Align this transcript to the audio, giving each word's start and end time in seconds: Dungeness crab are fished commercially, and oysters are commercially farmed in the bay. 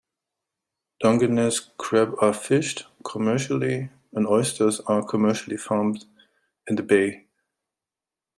Dungeness 0.99 1.73
crab 1.77 2.15
are 2.19 2.33
fished 2.33 2.87
commercially, 3.03 3.91
and 4.13 4.25
oysters 4.25 4.79
are 4.87 5.05
commercially 5.05 5.57
farmed 5.57 6.05
in 6.65 6.75
the 6.75 6.81
bay. 6.81 7.27